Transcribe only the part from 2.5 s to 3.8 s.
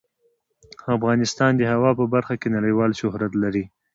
نړیوال شهرت لري.